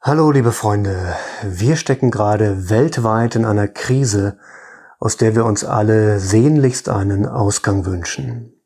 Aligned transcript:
Hallo 0.00 0.30
liebe 0.30 0.52
Freunde, 0.52 1.16
wir 1.42 1.74
stecken 1.74 2.12
gerade 2.12 2.70
weltweit 2.70 3.34
in 3.34 3.44
einer 3.44 3.66
Krise, 3.66 4.38
aus 5.00 5.16
der 5.16 5.34
wir 5.34 5.44
uns 5.44 5.64
alle 5.64 6.20
sehnlichst 6.20 6.88
einen 6.88 7.26
Ausgang 7.26 7.84
wünschen. 7.84 8.62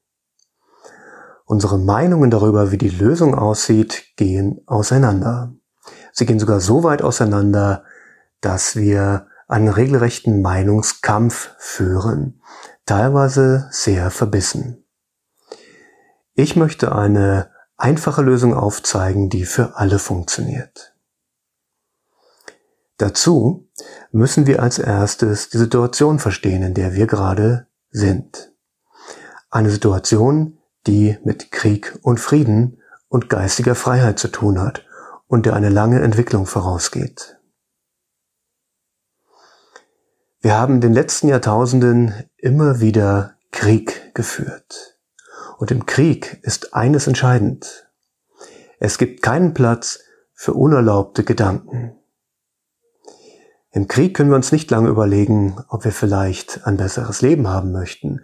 Unsere 1.47 1.79
Meinungen 1.79 2.31
darüber, 2.31 2.71
wie 2.71 2.77
die 2.77 2.91
Lösung 2.91 3.35
aussieht, 3.35 4.15
gehen 4.17 4.61
auseinander. 4.67 5.55
Sie 6.13 6.27
gehen 6.27 6.39
sogar 6.39 6.61
so 6.61 6.85
weit 6.85 7.01
auseinander, 7.01 7.85
dass 8.43 8.77
wir 8.77 9.27
einen 9.49 9.69
regelrechten 9.69 10.43
Meinungskampf 10.43 11.55
führen, 11.57 12.43
teilweise 12.85 13.69
sehr 13.71 14.11
verbissen. 14.11 14.85
Ich 16.35 16.57
möchte 16.57 16.95
eine 16.95 17.51
einfache 17.79 18.21
Lösung 18.21 18.53
aufzeigen, 18.53 19.31
die 19.31 19.47
für 19.47 19.77
alle 19.77 19.99
funktioniert. 19.99 20.92
Dazu 23.03 23.69
müssen 24.13 24.47
wir 24.47 24.63
als 24.63 24.79
erstes 24.79 25.49
die 25.49 25.59
Situation 25.59 26.21
verstehen, 26.21 26.63
in 26.63 26.73
der 26.73 26.95
wir 26.95 27.09
gerade 27.09 27.67
sind. 27.91 28.53
Eine 29.51 29.71
Situation, 29.71 30.61
die 30.87 31.19
mit 31.25 31.51
Krieg 31.51 31.99
und 32.03 32.21
Frieden 32.21 32.81
und 33.09 33.29
geistiger 33.29 33.75
Freiheit 33.75 34.21
zu 34.21 34.29
tun 34.29 34.61
hat 34.61 34.87
und 35.27 35.47
der 35.47 35.55
eine 35.55 35.69
lange 35.69 36.01
Entwicklung 36.01 36.47
vorausgeht. 36.47 37.41
Wir 40.41 40.57
haben 40.57 40.77
in 40.77 40.81
den 40.81 40.93
letzten 40.93 41.27
Jahrtausenden 41.27 42.15
immer 42.37 42.79
wieder 42.79 43.35
Krieg 43.51 44.15
geführt. 44.15 44.97
Und 45.59 45.73
im 45.73 45.87
Krieg 45.87 46.39
ist 46.43 46.73
eines 46.73 47.09
entscheidend. 47.09 47.91
Es 48.79 48.97
gibt 48.97 49.23
keinen 49.23 49.55
Platz 49.55 49.99
für 50.35 50.55
unerlaubte 50.55 51.25
Gedanken. 51.25 51.99
Im 53.75 53.89
Krieg 53.89 54.15
können 54.15 54.29
wir 54.29 54.37
uns 54.37 54.53
nicht 54.53 54.71
lange 54.71 54.91
überlegen, 54.91 55.57
ob 55.69 55.87
wir 55.87 55.93
vielleicht 55.93 56.67
ein 56.67 56.77
besseres 56.77 57.23
Leben 57.23 57.49
haben 57.49 57.73
möchten, 57.73 58.21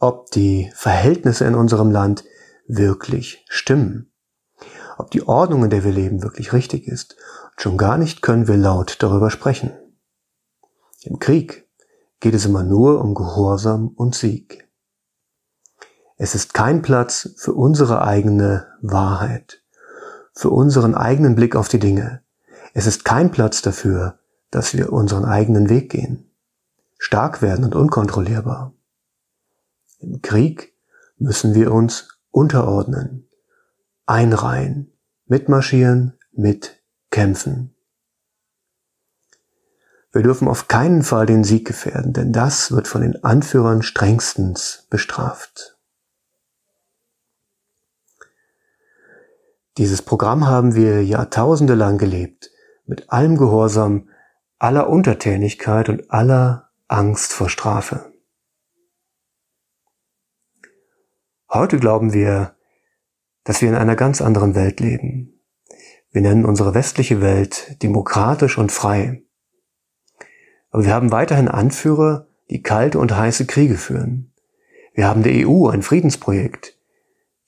ob 0.00 0.32
die 0.32 0.72
Verhältnisse 0.74 1.44
in 1.44 1.54
unserem 1.54 1.92
Land 1.92 2.24
wirklich 2.66 3.44
stimmen, 3.48 4.10
ob 4.98 5.12
die 5.12 5.22
Ordnung, 5.22 5.62
in 5.62 5.70
der 5.70 5.84
wir 5.84 5.92
leben, 5.92 6.24
wirklich 6.24 6.52
richtig 6.52 6.88
ist. 6.88 7.16
Und 7.52 7.62
schon 7.62 7.78
gar 7.78 7.96
nicht 7.96 8.22
können 8.22 8.48
wir 8.48 8.56
laut 8.56 8.96
darüber 8.98 9.30
sprechen. 9.30 9.70
Im 11.02 11.20
Krieg 11.20 11.68
geht 12.18 12.34
es 12.34 12.44
immer 12.44 12.64
nur 12.64 13.00
um 13.00 13.14
Gehorsam 13.14 13.88
und 13.88 14.16
Sieg. 14.16 14.68
Es 16.16 16.34
ist 16.34 16.54
kein 16.54 16.82
Platz 16.82 17.36
für 17.36 17.52
unsere 17.52 18.02
eigene 18.02 18.66
Wahrheit, 18.82 19.62
für 20.34 20.50
unseren 20.50 20.96
eigenen 20.96 21.36
Blick 21.36 21.54
auf 21.54 21.68
die 21.68 21.78
Dinge. 21.78 22.22
Es 22.74 22.86
ist 22.86 23.04
kein 23.04 23.30
Platz 23.30 23.62
dafür, 23.62 24.18
dass 24.50 24.74
wir 24.74 24.92
unseren 24.92 25.24
eigenen 25.24 25.68
Weg 25.68 25.90
gehen, 25.90 26.30
stark 26.98 27.42
werden 27.42 27.64
und 27.64 27.74
unkontrollierbar. 27.74 28.74
Im 29.98 30.22
Krieg 30.22 30.74
müssen 31.16 31.54
wir 31.54 31.72
uns 31.72 32.20
unterordnen, 32.30 33.28
einreihen, 34.06 34.92
mitmarschieren, 35.26 36.18
mitkämpfen. 36.32 37.74
Wir 40.12 40.22
dürfen 40.22 40.48
auf 40.48 40.68
keinen 40.68 41.02
Fall 41.02 41.26
den 41.26 41.44
Sieg 41.44 41.66
gefährden, 41.66 42.12
denn 42.12 42.32
das 42.32 42.72
wird 42.72 42.88
von 42.88 43.02
den 43.02 43.22
Anführern 43.24 43.82
strengstens 43.82 44.86
bestraft. 44.88 45.78
Dieses 49.76 50.02
Programm 50.02 50.46
haben 50.46 50.74
wir 50.74 51.04
jahrtausende 51.04 51.74
lang 51.74 51.98
gelebt, 51.98 52.50
mit 52.86 53.10
allem 53.12 53.36
Gehorsam, 53.36 54.08
aller 54.58 54.88
Untertänigkeit 54.88 55.88
und 55.88 56.10
aller 56.10 56.70
Angst 56.88 57.32
vor 57.32 57.48
Strafe. 57.48 58.12
Heute 61.50 61.78
glauben 61.78 62.12
wir, 62.12 62.56
dass 63.44 63.62
wir 63.62 63.68
in 63.68 63.74
einer 63.74 63.96
ganz 63.96 64.20
anderen 64.20 64.54
Welt 64.54 64.80
leben. 64.80 65.40
Wir 66.10 66.22
nennen 66.22 66.44
unsere 66.44 66.74
westliche 66.74 67.20
Welt 67.20 67.82
demokratisch 67.82 68.58
und 68.58 68.72
frei. 68.72 69.22
Aber 70.70 70.84
wir 70.84 70.92
haben 70.92 71.12
weiterhin 71.12 71.48
Anführer, 71.48 72.26
die 72.50 72.62
kalte 72.62 72.98
und 72.98 73.16
heiße 73.16 73.46
Kriege 73.46 73.76
führen. 73.76 74.32
Wir 74.92 75.06
haben 75.06 75.22
der 75.22 75.46
EU 75.46 75.68
ein 75.68 75.82
Friedensprojekt, 75.82 76.78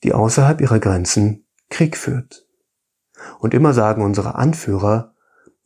die 0.03 0.13
außerhalb 0.13 0.61
ihrer 0.61 0.79
Grenzen 0.79 1.45
Krieg 1.69 1.97
führt. 1.97 2.47
Und 3.39 3.53
immer 3.53 3.73
sagen 3.73 4.01
unsere 4.01 4.35
Anführer, 4.35 5.13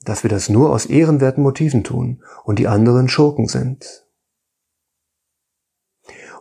dass 0.05 0.23
wir 0.23 0.29
das 0.29 0.49
nur 0.49 0.71
aus 0.71 0.85
ehrenwerten 0.85 1.43
Motiven 1.43 1.83
tun 1.83 2.23
und 2.43 2.59
die 2.59 2.67
anderen 2.67 3.09
Schurken 3.09 3.47
sind. 3.47 4.05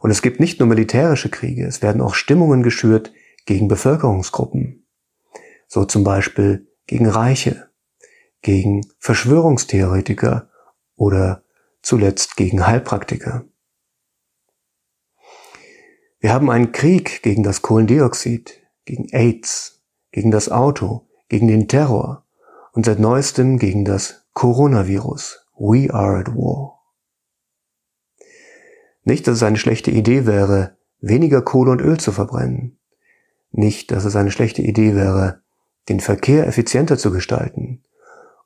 Und 0.00 0.10
es 0.10 0.22
gibt 0.22 0.38
nicht 0.38 0.60
nur 0.60 0.68
militärische 0.68 1.30
Kriege, 1.30 1.66
es 1.66 1.82
werden 1.82 2.02
auch 2.02 2.14
Stimmungen 2.14 2.62
geschürt 2.62 3.12
gegen 3.46 3.68
Bevölkerungsgruppen. 3.68 4.86
So 5.66 5.84
zum 5.84 6.04
Beispiel 6.04 6.68
gegen 6.86 7.08
Reiche, 7.08 7.70
gegen 8.42 8.86
Verschwörungstheoretiker 8.98 10.50
oder 10.96 11.42
zuletzt 11.82 12.36
gegen 12.36 12.66
Heilpraktiker. 12.66 13.44
Wir 16.20 16.32
haben 16.32 16.50
einen 16.50 16.72
Krieg 16.72 17.22
gegen 17.22 17.42
das 17.42 17.62
Kohlendioxid, 17.62 18.62
gegen 18.84 19.08
AIDS, 19.10 19.82
gegen 20.10 20.30
das 20.30 20.50
Auto, 20.50 21.08
gegen 21.28 21.48
den 21.48 21.68
Terror, 21.68 22.23
und 22.74 22.84
seit 22.84 22.98
neuestem 22.98 23.58
gegen 23.58 23.84
das 23.84 24.26
Coronavirus. 24.34 25.46
We 25.56 25.92
are 25.94 26.18
at 26.18 26.34
war. 26.34 26.82
Nicht, 29.04 29.26
dass 29.26 29.36
es 29.36 29.42
eine 29.42 29.58
schlechte 29.58 29.90
Idee 29.90 30.26
wäre, 30.26 30.76
weniger 31.00 31.42
Kohle 31.42 31.70
und 31.70 31.80
Öl 31.80 31.98
zu 31.98 32.10
verbrennen. 32.10 32.78
Nicht, 33.52 33.92
dass 33.92 34.04
es 34.04 34.16
eine 34.16 34.32
schlechte 34.32 34.62
Idee 34.62 34.96
wäre, 34.96 35.42
den 35.88 36.00
Verkehr 36.00 36.46
effizienter 36.48 36.98
zu 36.98 37.12
gestalten, 37.12 37.84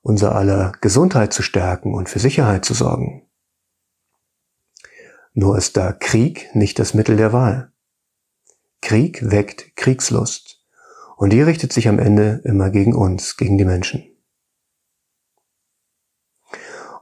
unser 0.03 0.34
aller 0.34 0.72
Gesundheit 0.81 1.33
zu 1.33 1.43
stärken 1.43 1.95
und 1.95 2.09
für 2.09 2.19
Sicherheit 2.19 2.65
zu 2.65 2.75
sorgen. 2.75 3.27
Nur 5.33 5.56
ist 5.56 5.77
da 5.77 5.93
Krieg 5.93 6.55
nicht 6.55 6.78
das 6.78 6.95
Mittel 6.95 7.16
der 7.16 7.33
Wahl. 7.33 7.72
Krieg 8.83 9.31
weckt 9.31 9.77
Kriegslust. 9.77 10.56
Und 11.16 11.33
die 11.33 11.43
richtet 11.43 11.72
sich 11.72 11.89
am 11.89 11.99
Ende 11.99 12.43
immer 12.45 12.71
gegen 12.71 12.95
uns, 12.95 13.37
gegen 13.37 13.59
die 13.59 13.65
Menschen. 13.65 14.07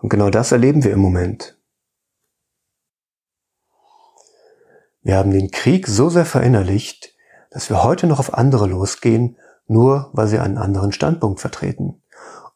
Und 0.06 0.11
genau 0.11 0.31
das 0.31 0.53
erleben 0.53 0.84
wir 0.84 0.93
im 0.93 1.00
Moment. 1.00 1.59
Wir 5.03 5.17
haben 5.17 5.33
den 5.33 5.50
Krieg 5.50 5.89
so 5.89 6.09
sehr 6.11 6.25
verinnerlicht, 6.25 7.12
dass 7.50 7.71
wir 7.71 7.83
heute 7.83 8.06
noch 8.06 8.21
auf 8.21 8.33
andere 8.33 8.69
losgehen, 8.69 9.37
nur 9.66 10.11
weil 10.12 10.28
sie 10.28 10.39
einen 10.39 10.59
anderen 10.59 10.93
Standpunkt 10.93 11.41
vertreten. 11.41 12.05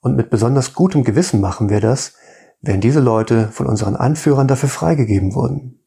Und 0.01 0.15
mit 0.15 0.31
besonders 0.31 0.75
gutem 0.75 1.03
Gewissen 1.03 1.41
machen 1.41 1.71
wir 1.71 1.81
das, 1.81 2.15
wenn 2.61 2.81
diese 2.81 3.01
Leute 3.01 3.49
von 3.49 3.67
unseren 3.67 3.97
Anführern 3.97 4.47
dafür 4.47 4.69
freigegeben 4.69 5.35
wurden. 5.35 5.83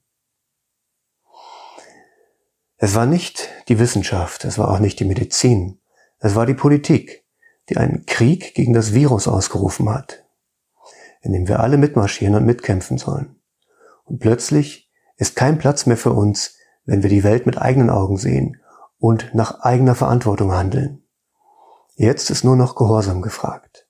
Es 2.75 2.93
war 2.93 3.05
nicht 3.05 3.47
die 3.69 3.79
Wissenschaft, 3.79 4.43
es 4.43 4.57
war 4.57 4.69
auch 4.69 4.79
nicht 4.79 4.99
die 4.99 5.05
Medizin, 5.05 5.79
es 6.19 6.35
war 6.35 6.45
die 6.45 6.55
Politik, 6.55 7.23
die 7.69 7.77
einen 7.77 8.05
Krieg 8.05 8.53
gegen 8.53 8.73
das 8.73 8.93
Virus 8.93 9.29
ausgerufen 9.29 9.87
hat 9.87 10.22
in 11.23 11.31
dem 11.31 11.47
wir 11.47 11.61
alle 11.61 11.77
mitmarschieren 11.77 12.35
und 12.35 12.45
mitkämpfen 12.45 12.97
sollen. 12.97 13.41
Und 14.03 14.19
plötzlich 14.19 14.91
ist 15.15 15.35
kein 15.35 15.57
Platz 15.57 15.85
mehr 15.85 15.97
für 15.97 16.11
uns, 16.11 16.57
wenn 16.85 17.01
wir 17.01 17.09
die 17.09 17.23
Welt 17.23 17.45
mit 17.45 17.57
eigenen 17.57 17.89
Augen 17.89 18.17
sehen 18.17 18.61
und 18.99 19.33
nach 19.33 19.61
eigener 19.61 19.95
Verantwortung 19.95 20.51
handeln. 20.51 21.03
Jetzt 21.95 22.29
ist 22.29 22.43
nur 22.43 22.57
noch 22.57 22.75
Gehorsam 22.75 23.21
gefragt. 23.21 23.87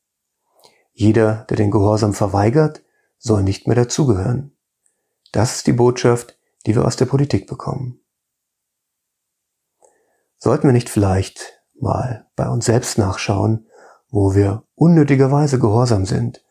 Jeder, 0.91 1.45
der 1.49 1.57
den 1.57 1.71
Gehorsam 1.71 2.13
verweigert, 2.13 2.83
soll 3.17 3.41
nicht 3.41 3.65
mehr 3.65 3.75
dazugehören. 3.75 4.55
Das 5.31 5.55
ist 5.55 5.67
die 5.67 5.73
Botschaft, 5.73 6.37
die 6.67 6.75
wir 6.75 6.85
aus 6.85 6.97
der 6.97 7.05
Politik 7.05 7.47
bekommen. 7.47 7.99
Sollten 10.37 10.67
wir 10.67 10.73
nicht 10.73 10.89
vielleicht 10.89 11.63
mal 11.79 12.27
bei 12.35 12.47
uns 12.47 12.65
selbst 12.65 12.99
nachschauen, 12.99 13.67
wo 14.09 14.35
wir 14.35 14.63
unnötigerweise 14.75 15.57
gehorsam 15.57 16.05
sind 16.05 16.43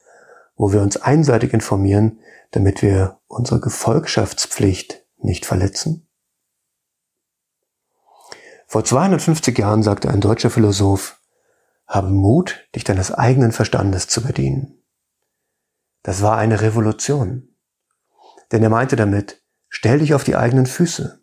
wo 0.57 0.73
wir 0.73 0.83
uns 0.83 0.97
einseitig 0.97 1.53
informieren, 1.53 2.21
damit 2.51 2.83
wir 2.83 3.21
unsere 3.27 3.61
Gefolgschaftspflicht 3.61 5.05
nicht 5.19 5.47
verletzen? 5.47 6.09
Vor 8.67 8.85
250 8.85 9.59
Jahren 9.59 9.83
sagte 9.83 10.09
ein 10.09 10.21
deutscher 10.21 10.51
Philosoph, 10.51 11.21
habe 11.87 12.09
Mut, 12.09 12.67
dich 12.75 12.85
deines 12.85 13.13
eigenen 13.13 13.53
Verstandes 13.53 14.09
zu 14.09 14.23
bedienen. 14.23 14.83
Das 16.03 16.23
war 16.23 16.39
eine 16.39 16.63
Revolution. 16.63 17.55
Denn 18.51 18.63
er 18.63 18.71
meinte 18.71 18.97
damit, 18.97 19.43
stell 19.69 19.99
dich 19.99 20.15
auf 20.15 20.25
die 20.25 20.37
eigenen 20.37 20.67
Füße. 20.67 21.23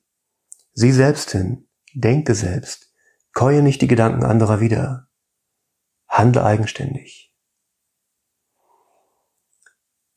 Sieh 0.73 0.91
selbst 0.91 1.31
hin, 1.31 1.67
denke 1.93 2.35
selbst, 2.35 2.93
keue 3.33 3.61
nicht 3.61 3.81
die 3.81 3.87
Gedanken 3.87 4.23
anderer 4.23 4.59
wieder. 4.59 5.07
Handle 6.07 6.43
eigenständig. 6.43 7.28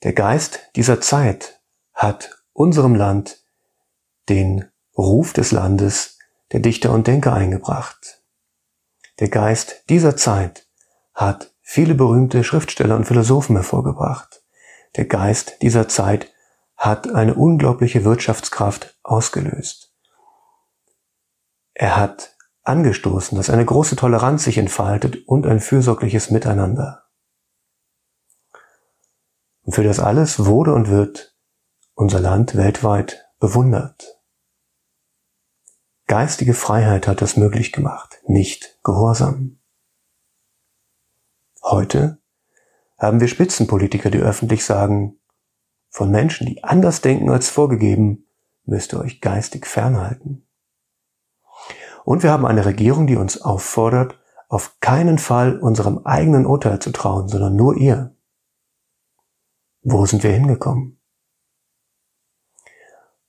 Der 0.03 0.13
Geist 0.13 0.59
dieser 0.75 1.01
Zeit 1.01 1.61
hat 1.95 2.43
unserem 2.53 2.97
Land 2.97 3.39
den 4.29 4.65
Ruf 4.99 5.33
des 5.33 5.53
Landes 5.53 6.19
der 6.51 6.59
Dichter 6.59 6.91
und 6.91 7.07
Denker 7.07 7.33
eingebracht. 7.33 8.21
Der 9.21 9.29
Geist 9.29 9.85
dieser 9.89 10.17
Zeit 10.17 10.67
hat 11.15 11.53
viele 11.61 11.95
berühmte 11.95 12.43
Schriftsteller 12.43 12.97
und 12.97 13.05
Philosophen 13.05 13.55
hervorgebracht. 13.55 14.43
Der 14.97 15.05
Geist 15.05 15.63
dieser 15.63 15.87
Zeit 15.89 16.33
hat 16.77 17.09
eine 17.15 17.35
unglaubliche 17.35 18.05
Wirtschaftskraft 18.05 18.99
ausgelöst. 19.05 19.95
Er 21.75 21.97
hat 21.97 22.35
angestoßen, 22.65 23.37
dass 23.37 23.51
eine 23.51 23.65
große 23.65 23.95
Toleranz 23.95 24.45
sich 24.45 24.59
entfaltet 24.59 25.29
und 25.29 25.47
ein 25.47 25.61
fürsorgliches 25.61 26.31
Miteinander. 26.31 27.02
Und 29.63 29.75
für 29.75 29.85
das 29.85 30.01
alles 30.01 30.45
wurde 30.45 30.75
und 30.75 30.89
wird 30.89 31.37
unser 31.95 32.21
Land 32.21 32.57
weltweit 32.57 33.27
bewundert. 33.39 34.21
Geistige 36.07 36.55
Freiheit 36.55 37.07
hat 37.07 37.23
das 37.23 37.37
möglich 37.37 37.73
gemacht, 37.73 38.21
nicht 38.27 38.79
Gehorsam. 38.83 39.59
Heute 41.63 42.19
haben 42.99 43.21
wir 43.21 43.29
Spitzenpolitiker, 43.29 44.11
die 44.11 44.19
öffentlich 44.19 44.65
sagen, 44.65 45.19
von 45.91 46.11
Menschen, 46.11 46.47
die 46.47 46.65
anders 46.65 47.03
denken 47.03 47.31
als 47.31 47.51
vorgegeben, 47.51 48.27
müsst 48.65 48.93
ihr 48.93 49.01
euch 49.01 49.21
geistig 49.21 49.67
fernhalten. 49.67 50.47
Und 52.05 52.23
wir 52.23 52.31
haben 52.31 52.47
eine 52.47 52.65
Regierung, 52.65 53.07
die 53.07 53.17
uns 53.17 53.41
auffordert, 53.41 54.19
auf 54.49 54.81
keinen 54.81 55.19
Fall 55.19 55.59
unserem 55.59 55.99
eigenen 56.05 56.47
Urteil 56.47 56.79
zu 56.79 56.91
trauen, 56.91 57.29
sondern 57.29 57.57
nur 57.57 57.77
ihr. 57.77 58.15
Wo 59.85 60.07
sind 60.07 60.23
wir 60.23 60.31
hingekommen? 60.31 61.01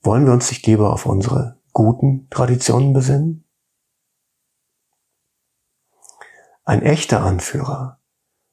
Wollen 0.01 0.27
wir 0.27 0.33
uns 0.33 0.51
nicht 0.51 0.67
lieber 0.67 0.93
auf 0.93 1.07
unsere 1.07 1.59
guten 1.71 2.29
Traditionen 2.29 2.93
besinnen? 2.93 3.49
Ein 6.63 6.83
echter 6.83 7.23
Anführer, 7.23 7.99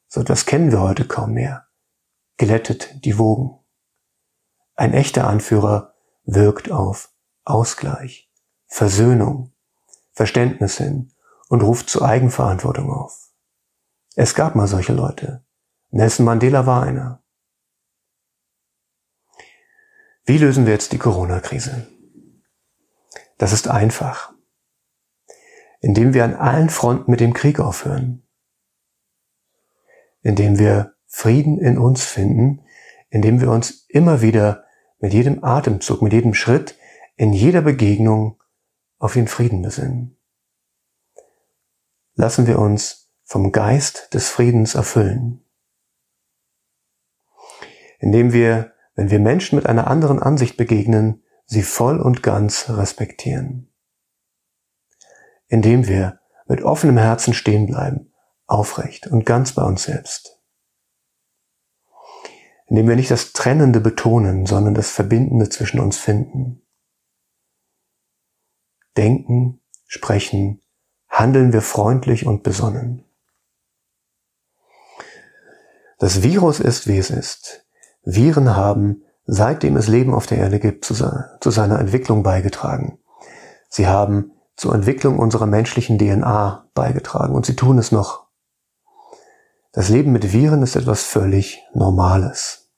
so 0.09 0.23
das 0.23 0.47
kennen 0.47 0.73
wir 0.73 0.81
heute 0.81 1.07
kaum 1.07 1.33
mehr, 1.33 1.69
glättet 2.39 3.05
die 3.05 3.19
Wogen. 3.19 3.63
Ein 4.77 4.95
echter 4.95 5.29
Anführer 5.29 5.95
wirkt 6.25 6.71
auf 6.71 7.13
Ausgleich, 7.45 8.33
Versöhnung, 8.67 9.53
Verständnis 10.13 10.79
hin 10.79 11.13
und 11.49 11.61
ruft 11.61 11.91
zu 11.91 12.03
Eigenverantwortung 12.03 12.91
auf. 12.91 13.31
Es 14.15 14.35
gab 14.35 14.55
mal 14.55 14.69
solche 14.69 14.95
Leute. 14.95 15.45
Nelson 15.91 16.25
Mandela 16.25 16.65
war 16.65 16.83
einer. 16.83 17.23
Wie 20.31 20.39
lösen 20.39 20.65
wir 20.65 20.73
jetzt 20.73 20.93
die 20.93 20.99
Corona-Krise? 20.99 21.89
Das 23.37 23.53
ist 23.53 23.67
einfach. 23.67 24.33
Indem 25.81 26.15
wir 26.15 26.23
an 26.23 26.37
allen 26.37 26.71
Fronten 26.71 27.11
mit 27.11 27.19
dem 27.19 27.33
Krieg 27.33 27.59
aufhören. 27.59 28.23
Indem 30.23 30.57
wir 30.57 30.95
Frieden 31.09 31.59
in 31.59 31.79
uns 31.79 32.05
finden, 32.05 32.65
indem 33.09 33.41
wir 33.41 33.51
uns 33.51 33.87
immer 33.89 34.23
wieder 34.23 34.63
mit 35.01 35.13
jedem 35.13 35.43
Atemzug, 35.43 36.01
mit 36.01 36.13
jedem 36.13 36.35
Schritt, 36.35 36.79
in 37.17 37.33
jeder 37.33 37.63
Begegnung 37.63 38.41
auf 39.01 39.15
den 39.15 39.27
Frieden 39.27 39.63
besinnen. 39.63 40.17
Lassen 42.15 42.47
wir 42.47 42.61
uns 42.61 43.11
vom 43.25 43.51
Geist 43.51 44.15
des 44.15 44.29
Friedens 44.29 44.77
erfüllen. 44.77 45.45
Indem 47.99 48.33
wir, 48.33 48.73
wenn 49.01 49.11
wir 49.11 49.19
Menschen 49.19 49.57
mit 49.57 49.65
einer 49.65 49.87
anderen 49.87 50.21
Ansicht 50.21 50.59
begegnen, 50.59 51.23
sie 51.47 51.63
voll 51.63 51.99
und 51.99 52.23
ganz 52.23 52.69
respektieren. 52.69 53.73
Indem 55.49 55.89
wir 55.89 56.21
mit 56.47 56.61
offenem 56.61 56.99
Herzen 56.99 57.33
stehen 57.33 57.67
bleiben, 57.67 58.13
aufrecht 58.47 59.07
und 59.07 59.25
ganz 59.25 59.55
bei 59.55 59.63
uns 59.63 59.85
selbst. 59.85 60.39
Indem 62.67 62.89
wir 62.89 62.97
nicht 62.97 63.11
das 63.11 63.33
Trennende 63.33 63.81
betonen, 63.81 64.45
sondern 64.45 64.75
das 64.75 64.91
Verbindende 64.91 65.49
zwischen 65.49 65.81
uns 65.81 65.97
finden 65.97 66.61
denken, 68.97 69.63
sprechen, 69.87 70.61
handeln 71.09 71.55
wir 71.55 71.63
freundlich 71.63 72.27
und 72.27 72.43
besonnen. 72.43 73.05
Das 75.99 76.23
Virus 76.23 76.61
ist, 76.61 76.87
wie 76.87 76.99
es 76.99 77.09
ist. 77.09 77.70
Viren 78.15 78.57
haben, 78.57 79.03
seitdem 79.27 79.77
es 79.77 79.89
Leben 79.89 80.15
auf 80.15 80.27
der 80.27 80.39
Erde 80.39 80.59
gibt, 80.59 80.85
zu, 80.85 80.95
seiner 80.95 81.79
Entwicklung 81.79 82.23
beigetragen. 82.23 82.99
Sie 83.69 83.87
haben 83.87 84.33
zur 84.57 84.75
Entwicklung 84.75 85.19
unserer 85.19 85.47
menschlichen 85.47 85.99
DNA 85.99 86.69
beigetragen 86.75 87.35
und 87.35 87.47
sie 87.47 87.57
tun 87.57 87.79
es 87.79 87.93
noch. 87.93 88.27
Das 89.73 89.89
Leben 89.89 90.13
mit 90.13 90.33
Viren 90.33 90.63
ist 90.63 90.75
etwas 90.75 91.05
völlig 91.05 91.63
Normales. 91.73 92.71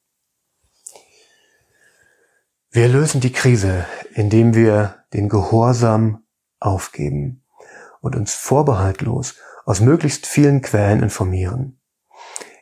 Wir 2.71 2.89
lösen 2.89 3.21
die 3.21 3.33
Krise, 3.33 3.87
indem 4.15 4.55
wir 4.55 4.97
den 5.13 5.29
Gehorsam 5.29 6.25
aufgeben 6.61 7.45
und 8.01 8.17
uns 8.17 8.35
vorbehaltlos 8.35 9.37
aus 9.65 9.81
möglichst 9.81 10.27
vielen 10.27 10.61
Quellen 10.61 11.03
informieren, 11.03 11.81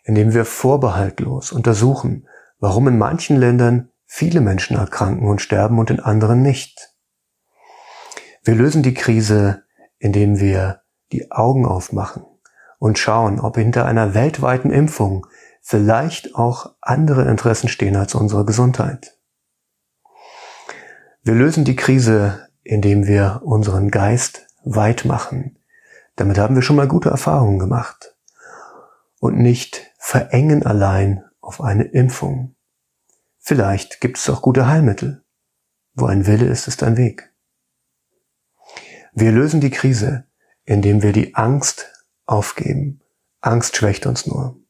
indem 0.04 0.32
wir 0.32 0.44
vorbehaltlos 0.44 1.52
untersuchen, 1.52 2.26
warum 2.60 2.86
in 2.88 2.98
manchen 2.98 3.36
Ländern 3.36 3.90
viele 4.06 4.40
Menschen 4.40 4.76
erkranken 4.76 5.26
und 5.28 5.40
sterben 5.40 5.78
und 5.78 5.90
in 5.90 6.00
anderen 6.00 6.42
nicht. 6.42 6.94
Wir 8.44 8.54
lösen 8.54 8.82
die 8.82 8.94
Krise, 8.94 9.64
indem 9.98 10.38
wir 10.38 10.82
die 11.12 11.30
Augen 11.30 11.66
aufmachen 11.66 12.24
und 12.78 12.98
schauen, 12.98 13.40
ob 13.40 13.56
hinter 13.56 13.84
einer 13.86 14.14
weltweiten 14.14 14.70
Impfung 14.70 15.26
vielleicht 15.60 16.34
auch 16.34 16.74
andere 16.80 17.28
Interessen 17.28 17.68
stehen 17.68 17.96
als 17.96 18.14
unsere 18.14 18.44
Gesundheit. 18.44 19.18
Wir 21.22 21.34
lösen 21.34 21.64
die 21.64 21.76
Krise, 21.76 22.48
indem 22.62 23.06
wir 23.06 23.42
unseren 23.44 23.90
Geist 23.90 24.46
weit 24.64 25.04
machen. 25.04 25.58
Damit 26.16 26.38
haben 26.38 26.54
wir 26.54 26.62
schon 26.62 26.76
mal 26.76 26.88
gute 26.88 27.10
Erfahrungen 27.10 27.58
gemacht. 27.58 28.16
Und 29.18 29.38
nicht 29.38 29.92
verengen 29.98 30.64
allein 30.64 31.24
auf 31.50 31.60
eine 31.60 31.82
Impfung. 31.82 32.54
Vielleicht 33.40 34.00
gibt 34.00 34.18
es 34.18 34.30
auch 34.30 34.40
gute 34.40 34.68
Heilmittel. 34.68 35.24
Wo 35.94 36.06
ein 36.06 36.24
Wille 36.28 36.46
ist, 36.46 36.68
ist 36.68 36.84
ein 36.84 36.96
Weg. 36.96 37.34
Wir 39.14 39.32
lösen 39.32 39.60
die 39.60 39.70
Krise, 39.70 40.28
indem 40.64 41.02
wir 41.02 41.12
die 41.12 41.34
Angst 41.34 41.92
aufgeben. 42.24 43.00
Angst 43.40 43.76
schwächt 43.76 44.06
uns 44.06 44.28
nur. 44.28 44.60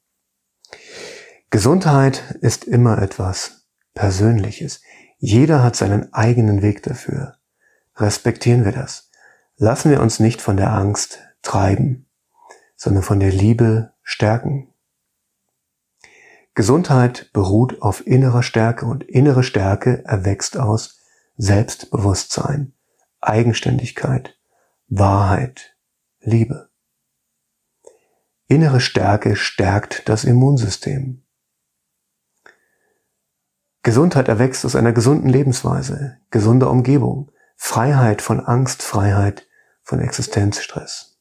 Gesundheit 1.50 2.38
ist 2.40 2.64
immer 2.64 3.02
etwas 3.02 3.66
Persönliches. 3.92 4.80
Jeder 5.18 5.62
hat 5.62 5.76
seinen 5.76 6.14
eigenen 6.14 6.62
Weg 6.62 6.82
dafür. 6.82 7.37
Respektieren 7.94 8.64
wir 8.64 8.72
das. 8.72 9.10
Lassen 9.56 9.90
wir 9.90 10.00
uns 10.00 10.18
nicht 10.18 10.40
von 10.40 10.56
der 10.56 10.72
Angst 10.72 11.18
treiben, 11.42 12.08
sondern 12.75 13.02
von 13.02 13.20
der 13.20 13.32
Liebe 13.32 13.92
stärken. 14.02 14.69
Gesundheit 16.60 17.32
beruht 17.32 17.80
auf 17.80 18.06
innerer 18.06 18.42
Stärke 18.42 18.84
und 18.84 19.02
innere 19.02 19.42
Stärke 19.42 20.04
erwächst 20.04 20.58
aus 20.58 21.00
Selbstbewusstsein, 21.38 22.74
Eigenständigkeit, 23.22 24.38
Wahrheit, 24.86 25.74
Liebe. 26.20 26.68
Innere 28.46 28.82
Stärke 28.82 29.36
stärkt 29.36 30.06
das 30.10 30.24
Immunsystem. 30.24 31.24
Gesundheit 33.82 34.28
erwächst 34.28 34.66
aus 34.66 34.76
einer 34.76 34.92
gesunden 34.92 35.30
Lebensweise, 35.30 36.18
gesunder 36.28 36.68
Umgebung, 36.68 37.32
Freiheit 37.56 38.20
von 38.20 38.38
Angst, 38.38 38.82
Freiheit 38.82 39.46
von 39.82 39.98
Existenzstress. 39.98 41.18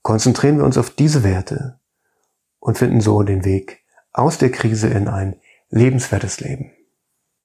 Konzentrieren 0.00 0.56
wir 0.56 0.64
uns 0.64 0.78
auf 0.78 0.88
diese 0.88 1.24
Werte 1.24 1.78
und 2.58 2.78
finden 2.78 3.02
so 3.02 3.22
den 3.22 3.44
Weg 3.44 3.81
aus 4.12 4.38
der 4.38 4.50
Krise 4.50 4.88
in 4.88 5.08
ein 5.08 5.36
lebenswertes 5.70 6.40
Leben. 6.40 6.72